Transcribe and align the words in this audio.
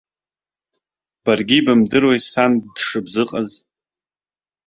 Баргьы 1.23 1.55
ибымдыруеи 1.59 2.19
сан 2.31 2.51
дшыбзыҟаз. 2.75 3.51